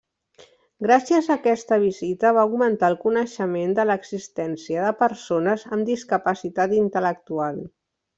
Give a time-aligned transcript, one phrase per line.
[0.83, 7.61] Gràcies a aquesta visita va augmentar el coneixement de l'existència de persones amb discapacitat intel·lectual.